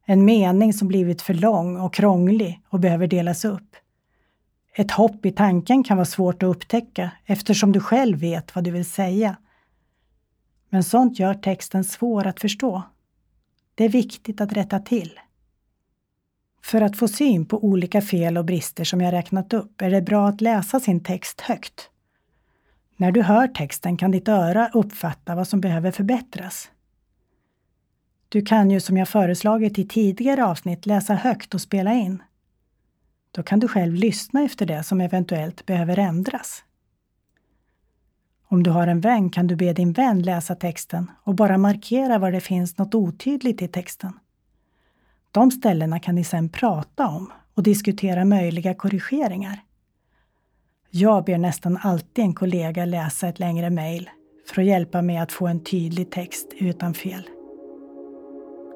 En 0.05 0.25
mening 0.25 0.73
som 0.73 0.87
blivit 0.87 1.21
för 1.21 1.33
lång 1.33 1.77
och 1.77 1.93
krånglig 1.93 2.61
och 2.69 2.79
behöver 2.79 3.07
delas 3.07 3.45
upp. 3.45 3.75
Ett 4.75 4.91
hopp 4.91 5.25
i 5.25 5.31
tanken 5.31 5.83
kan 5.83 5.97
vara 5.97 6.05
svårt 6.05 6.43
att 6.43 6.47
upptäcka 6.47 7.11
eftersom 7.25 7.71
du 7.71 7.79
själv 7.79 8.17
vet 8.17 8.55
vad 8.55 8.63
du 8.63 8.71
vill 8.71 8.85
säga. 8.89 9.37
Men 10.69 10.83
sånt 10.83 11.19
gör 11.19 11.33
texten 11.33 11.83
svår 11.83 12.27
att 12.27 12.39
förstå. 12.39 12.83
Det 13.75 13.85
är 13.85 13.89
viktigt 13.89 14.41
att 14.41 14.53
rätta 14.53 14.79
till. 14.79 15.19
För 16.63 16.81
att 16.81 16.97
få 16.97 17.07
syn 17.07 17.45
på 17.45 17.63
olika 17.63 18.01
fel 18.01 18.37
och 18.37 18.45
brister 18.45 18.83
som 18.83 19.01
jag 19.01 19.13
räknat 19.13 19.53
upp 19.53 19.81
är 19.81 19.89
det 19.89 20.01
bra 20.01 20.27
att 20.27 20.41
läsa 20.41 20.79
sin 20.79 21.03
text 21.03 21.41
högt. 21.41 21.89
När 22.99 23.11
du 23.11 23.21
hör 23.21 23.47
texten 23.47 23.97
kan 23.97 24.11
ditt 24.11 24.27
öra 24.27 24.69
uppfatta 24.73 25.35
vad 25.35 25.47
som 25.47 25.61
behöver 25.61 25.91
förbättras. 25.91 26.71
Du 28.29 28.41
kan 28.41 28.71
ju 28.71 28.79
som 28.79 28.97
jag 28.97 29.09
föreslagit 29.09 29.79
i 29.79 29.87
tidigare 29.87 30.45
avsnitt 30.45 30.85
läsa 30.85 31.13
högt 31.13 31.53
och 31.53 31.61
spela 31.61 31.93
in. 31.93 32.23
Då 33.31 33.43
kan 33.43 33.59
du 33.59 33.67
själv 33.67 33.93
lyssna 33.93 34.41
efter 34.43 34.65
det 34.65 34.83
som 34.83 35.01
eventuellt 35.01 35.65
behöver 35.65 35.99
ändras. 35.99 36.63
Om 38.47 38.63
du 38.63 38.69
har 38.69 38.87
en 38.87 39.01
vän 39.01 39.29
kan 39.29 39.47
du 39.47 39.55
be 39.55 39.73
din 39.73 39.93
vän 39.93 40.21
läsa 40.21 40.55
texten 40.55 41.11
och 41.23 41.35
bara 41.35 41.57
markera 41.57 42.17
var 42.17 42.31
det 42.31 42.41
finns 42.41 42.77
något 42.77 42.95
otydligt 42.95 43.61
i 43.61 43.67
texten. 43.67 44.13
De 45.31 45.51
ställena 45.51 45.99
kan 45.99 46.15
ni 46.15 46.23
sedan 46.23 46.49
prata 46.49 47.07
om 47.07 47.31
och 47.53 47.63
diskutera 47.63 48.25
möjliga 48.25 48.73
korrigeringar. 48.73 49.63
Jag 50.91 51.23
ber 51.23 51.37
nästan 51.37 51.79
alltid 51.81 52.25
en 52.25 52.33
kollega 52.33 52.85
läsa 52.85 53.27
ett 53.27 53.39
längre 53.39 53.69
mejl 53.69 54.09
för 54.47 54.61
att 54.61 54.67
hjälpa 54.67 55.01
mig 55.01 55.17
att 55.17 55.31
få 55.31 55.47
en 55.47 55.63
tydlig 55.63 56.11
text 56.11 56.53
utan 56.57 56.93
fel. 56.93 57.29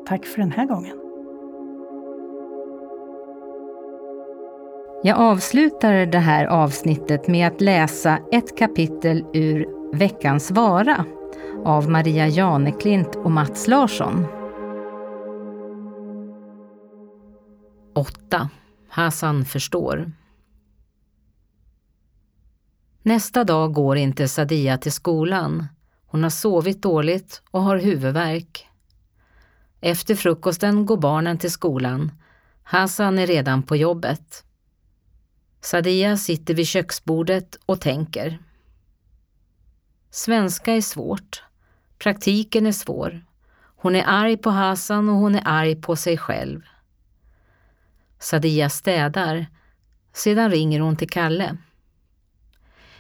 Tack 0.08 0.26
för 0.26 0.38
den 0.38 0.52
här 0.52 0.66
gången. 0.66 1.00
Jag 5.04 5.18
avslutar 5.18 6.06
det 6.06 6.20
här 6.20 6.46
avsnittet 6.46 7.28
med 7.28 7.48
att 7.48 7.62
läsa 7.62 8.20
ett 8.32 8.58
kapitel 8.58 9.26
ur 9.34 9.68
Veckans 9.94 10.52
vara 10.52 11.06
av 11.66 11.90
Maria 11.90 12.28
Janeklint 12.28 13.16
och 13.16 13.32
Mats 13.32 13.68
Larsson. 13.68 14.26
8. 17.96 18.50
Hassan 18.90 19.46
förstår. 19.46 20.12
Nästa 23.06 23.44
dag 23.44 23.74
går 23.74 23.98
inte 23.98 24.28
Sadia 24.28 24.78
till 24.78 24.92
skolan. 24.92 25.68
Hon 26.06 26.24
har 26.24 26.30
sovit 26.30 26.82
dåligt 26.82 27.42
och 27.52 27.62
har 27.62 27.78
huvudvärk. 27.78 28.68
Efter 29.82 30.16
frukosten 30.16 30.86
går 30.86 30.98
barnen 30.98 31.38
till 31.38 31.52
skolan. 31.52 32.12
Hassan 32.64 33.20
är 33.20 33.28
redan 33.28 33.64
på 33.64 33.76
jobbet. 33.76 34.46
Sadia 35.62 36.18
sitter 36.18 36.54
vid 36.54 36.68
köksbordet 36.68 37.60
och 37.66 37.82
tänker. 37.82 38.40
Svenska 40.10 40.74
är 40.74 40.82
svårt. 40.82 41.44
Praktiken 42.00 42.66
är 42.66 42.72
svår. 42.72 43.26
Hon 43.76 43.96
är 43.96 44.04
arg 44.08 44.38
på 44.38 44.50
Hassan 44.50 45.10
och 45.10 45.16
hon 45.16 45.36
är 45.36 45.44
arg 45.46 45.76
på 45.76 45.96
sig 45.96 46.18
själv. 46.18 46.62
Sadia 48.20 48.70
städar. 48.70 49.46
Sedan 50.14 50.52
ringer 50.52 50.80
hon 50.80 50.96
till 50.96 51.10
Kalle. 51.10 51.58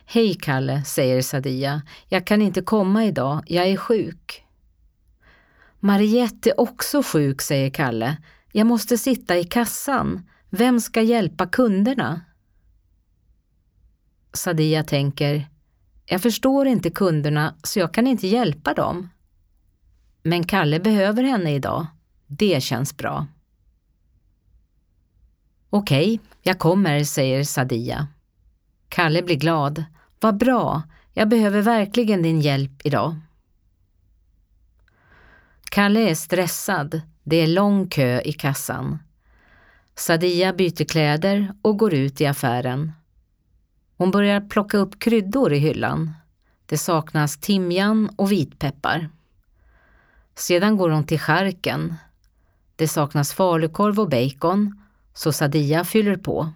Hej 0.05 0.33
Kalle, 0.33 0.83
säger 0.83 1.21
Sadia. 1.21 1.81
Jag 2.07 2.27
kan 2.27 2.41
inte 2.41 2.61
komma 2.61 3.05
idag, 3.05 3.43
jag 3.47 3.67
är 3.67 3.77
sjuk. 3.77 4.45
Mariette 5.79 6.49
är 6.49 6.59
också 6.59 7.03
sjuk, 7.03 7.41
säger 7.41 7.69
Kalle. 7.69 8.17
Jag 8.51 8.67
måste 8.67 8.97
sitta 8.97 9.37
i 9.37 9.43
kassan. 9.43 10.29
Vem 10.49 10.79
ska 10.79 11.01
hjälpa 11.01 11.47
kunderna? 11.47 12.21
Sadia 14.33 14.83
tänker, 14.83 15.49
jag 16.05 16.21
förstår 16.21 16.67
inte 16.67 16.89
kunderna 16.89 17.55
så 17.63 17.79
jag 17.79 17.93
kan 17.93 18.07
inte 18.07 18.27
hjälpa 18.27 18.73
dem. 18.73 19.09
Men 20.23 20.43
Kalle 20.43 20.79
behöver 20.79 21.23
henne 21.23 21.55
idag. 21.55 21.87
Det 22.27 22.63
känns 22.63 22.97
bra. 22.97 23.27
Okej, 25.69 26.19
jag 26.41 26.59
kommer, 26.59 27.03
säger 27.03 27.43
Sadia. 27.43 28.07
Kalle 28.89 29.21
blir 29.23 29.35
glad. 29.35 29.83
Vad 30.23 30.37
bra, 30.37 30.81
jag 31.13 31.29
behöver 31.29 31.61
verkligen 31.61 32.21
din 32.21 32.41
hjälp 32.41 32.81
idag. 32.83 33.15
Kalle 35.63 35.99
är 36.09 36.15
stressad. 36.15 37.01
Det 37.23 37.35
är 37.35 37.47
lång 37.47 37.87
kö 37.87 38.21
i 38.21 38.33
kassan. 38.33 38.99
Sadia 39.95 40.53
byter 40.53 40.85
kläder 40.85 41.53
och 41.61 41.77
går 41.77 41.93
ut 41.93 42.21
i 42.21 42.25
affären. 42.25 42.91
Hon 43.97 44.11
börjar 44.11 44.41
plocka 44.41 44.77
upp 44.77 44.99
kryddor 44.99 45.53
i 45.53 45.57
hyllan. 45.57 46.13
Det 46.65 46.77
saknas 46.77 47.37
timjan 47.37 48.09
och 48.15 48.31
vitpeppar. 48.31 49.09
Sedan 50.35 50.77
går 50.77 50.89
hon 50.89 51.03
till 51.03 51.19
skärken. 51.19 51.95
Det 52.75 52.87
saknas 52.87 53.33
falukorv 53.33 53.99
och 53.99 54.09
bacon, 54.09 54.81
så 55.13 55.31
Sadia 55.31 55.83
fyller 55.83 56.17
på. 56.17 56.53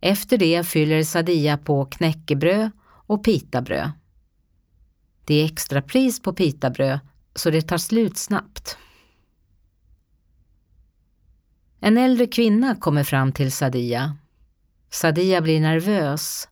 Efter 0.00 0.38
det 0.38 0.66
fyller 0.66 1.02
Sadia 1.02 1.58
på 1.58 1.84
knäckebröd 1.84 2.70
och 2.82 3.24
pitabröd. 3.24 3.92
Det 5.24 5.34
är 5.34 5.44
extrapris 5.44 6.22
på 6.22 6.32
pitabröd, 6.32 7.00
så 7.34 7.50
det 7.50 7.62
tar 7.62 7.78
slut 7.78 8.18
snabbt. 8.18 8.76
En 11.80 11.98
äldre 11.98 12.26
kvinna 12.26 12.76
kommer 12.76 13.04
fram 13.04 13.32
till 13.32 13.52
Sadia. 13.52 14.16
Sadia 14.90 15.40
blir 15.40 15.60
nervös. 15.60 16.48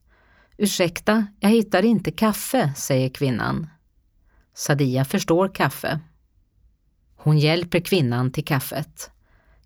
Ursäkta, 0.57 1.27
jag 1.41 1.51
hittar 1.51 1.85
inte 1.85 2.11
kaffe, 2.11 2.73
säger 2.77 3.09
kvinnan. 3.09 3.67
Sadia 4.55 5.05
förstår 5.05 5.55
kaffe. 5.55 6.01
Hon 7.17 7.39
hjälper 7.39 7.81
kvinnan 7.81 8.33
till 8.33 8.45
kaffet. 8.45 9.11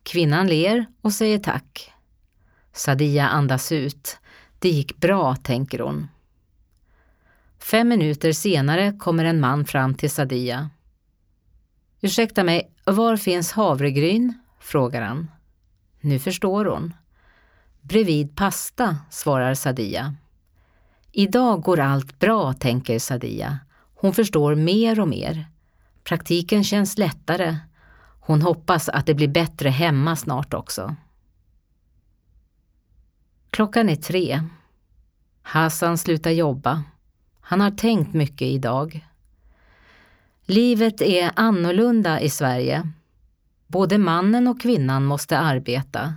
Kvinnan 0.02 0.46
ler 0.46 0.86
och 1.00 1.12
säger 1.12 1.38
tack. 1.38 1.91
Sadia 2.72 3.28
andas 3.28 3.72
ut. 3.72 4.18
Det 4.58 4.68
gick 4.68 4.96
bra, 4.96 5.36
tänker 5.36 5.78
hon. 5.78 6.08
Fem 7.58 7.88
minuter 7.88 8.32
senare 8.32 8.92
kommer 8.98 9.24
en 9.24 9.40
man 9.40 9.64
fram 9.64 9.94
till 9.94 10.10
Sadia. 10.10 10.70
Ursäkta 12.00 12.44
mig, 12.44 12.70
var 12.84 13.16
finns 13.16 13.52
havregryn? 13.52 14.34
frågar 14.60 15.02
han. 15.02 15.30
Nu 16.00 16.18
förstår 16.18 16.64
hon. 16.64 16.94
Bredvid 17.80 18.36
pasta, 18.36 18.96
svarar 19.10 19.54
Sadia. 19.54 20.14
Idag 21.12 21.62
går 21.62 21.80
allt 21.80 22.18
bra, 22.18 22.52
tänker 22.52 22.98
Sadia. 22.98 23.58
Hon 23.94 24.14
förstår 24.14 24.54
mer 24.54 25.00
och 25.00 25.08
mer. 25.08 25.46
Praktiken 26.04 26.64
känns 26.64 26.98
lättare. 26.98 27.56
Hon 28.20 28.42
hoppas 28.42 28.88
att 28.88 29.06
det 29.06 29.14
blir 29.14 29.28
bättre 29.28 29.68
hemma 29.68 30.16
snart 30.16 30.54
också. 30.54 30.96
Klockan 33.52 33.88
är 33.88 33.96
tre. 33.96 34.42
Hassan 35.42 35.98
slutar 35.98 36.30
jobba. 36.30 36.82
Han 37.40 37.60
har 37.60 37.70
tänkt 37.70 38.14
mycket 38.14 38.48
idag. 38.48 39.06
Livet 40.46 41.00
är 41.00 41.32
annorlunda 41.36 42.20
i 42.20 42.30
Sverige. 42.30 42.88
Både 43.66 43.98
mannen 43.98 44.48
och 44.48 44.60
kvinnan 44.60 45.04
måste 45.04 45.38
arbeta 45.38 46.14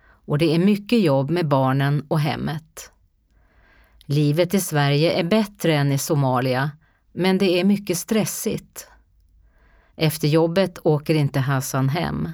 och 0.00 0.38
det 0.38 0.54
är 0.54 0.58
mycket 0.58 1.00
jobb 1.00 1.30
med 1.30 1.48
barnen 1.48 2.06
och 2.08 2.20
hemmet. 2.20 2.92
Livet 4.04 4.54
i 4.54 4.60
Sverige 4.60 5.12
är 5.12 5.24
bättre 5.24 5.74
än 5.74 5.92
i 5.92 5.98
Somalia, 5.98 6.70
men 7.12 7.38
det 7.38 7.60
är 7.60 7.64
mycket 7.64 7.98
stressigt. 7.98 8.88
Efter 9.96 10.28
jobbet 10.28 10.78
åker 10.82 11.14
inte 11.14 11.40
Hassan 11.40 11.88
hem. 11.88 12.28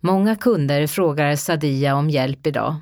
Många 0.00 0.36
kunder 0.36 0.86
frågar 0.86 1.36
Sadia 1.36 1.94
om 1.94 2.10
hjälp 2.10 2.46
idag. 2.46 2.76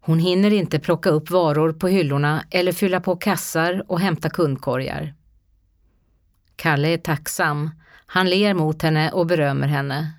Hon 0.00 0.18
hinner 0.18 0.50
inte 0.50 0.78
plocka 0.78 1.10
upp 1.10 1.30
varor 1.30 1.72
på 1.72 1.88
hyllorna 1.88 2.44
eller 2.50 2.72
fylla 2.72 3.00
på 3.00 3.16
kassar 3.16 3.84
och 3.88 4.00
hämta 4.00 4.30
kundkorgar. 4.30 5.14
Kalle 6.56 6.88
är 6.88 6.98
tacksam. 6.98 7.70
Han 8.06 8.30
ler 8.30 8.54
mot 8.54 8.82
henne 8.82 9.10
och 9.10 9.26
berömmer 9.26 9.68
henne. 9.68 10.12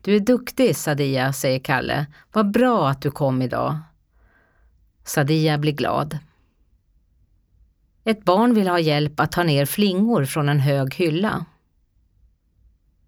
Du 0.00 0.16
är 0.16 0.20
duktig, 0.20 0.76
Sadia, 0.76 1.32
säger 1.32 1.58
Kalle. 1.58 2.06
Vad 2.32 2.50
bra 2.50 2.88
att 2.88 3.02
du 3.02 3.10
kom 3.10 3.42
idag. 3.42 3.78
Sadia 5.04 5.58
blir 5.58 5.72
glad. 5.72 6.18
Ett 8.04 8.24
barn 8.24 8.54
vill 8.54 8.68
ha 8.68 8.78
hjälp 8.78 9.20
att 9.20 9.32
ta 9.32 9.42
ner 9.42 9.66
flingor 9.66 10.24
från 10.24 10.48
en 10.48 10.60
hög 10.60 10.94
hylla. 10.94 11.44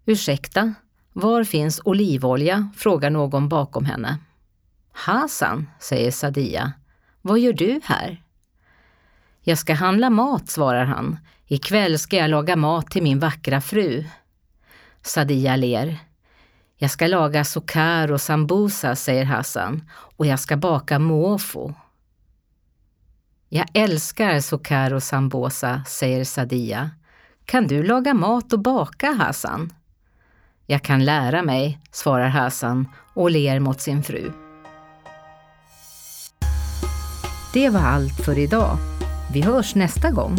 Ursäkta, 0.05 0.73
var 1.17 1.43
finns 1.43 1.81
olivolja? 1.85 2.69
frågar 2.75 3.09
någon 3.09 3.49
bakom 3.49 3.85
henne. 3.85 4.17
Hassan, 4.91 5.69
säger 5.79 6.11
Sadia. 6.11 6.73
Vad 7.21 7.39
gör 7.39 7.53
du 7.53 7.79
här? 7.83 8.23
Jag 9.41 9.57
ska 9.57 9.73
handla 9.73 10.09
mat, 10.09 10.49
svarar 10.49 10.85
han. 10.85 11.19
Ikväll 11.47 11.99
ska 11.99 12.15
jag 12.15 12.29
laga 12.29 12.55
mat 12.55 12.91
till 12.91 13.03
min 13.03 13.19
vackra 13.19 13.61
fru. 13.61 14.05
Sadia 15.01 15.55
ler. 15.55 15.97
Jag 16.77 16.91
ska 16.91 17.07
laga 17.07 17.43
sokar 17.43 18.11
och 18.11 18.21
sambusa, 18.21 18.95
säger 18.95 19.25
Hassan, 19.25 19.89
och 20.17 20.25
jag 20.25 20.39
ska 20.39 20.57
baka 20.57 20.99
mofo. 20.99 21.73
Jag 23.49 23.67
älskar 23.73 24.39
sokar 24.39 24.93
och 24.93 25.03
sambosa, 25.03 25.83
säger 25.87 26.23
Sadia. 26.23 26.91
Kan 27.45 27.67
du 27.67 27.83
laga 27.83 28.13
mat 28.13 28.53
och 28.53 28.59
baka, 28.59 29.11
Hassan? 29.11 29.71
Jag 30.67 30.81
kan 30.81 31.05
lära 31.05 31.43
mig, 31.43 31.79
svarar 31.91 32.27
Hassan 32.27 32.87
och 33.13 33.31
ler 33.31 33.59
mot 33.59 33.81
sin 33.81 34.03
fru. 34.03 34.31
Det 37.53 37.69
var 37.69 37.79
allt 37.79 38.25
för 38.25 38.39
idag. 38.39 38.77
Vi 39.33 39.41
hörs 39.41 39.75
nästa 39.75 40.11
gång. 40.11 40.37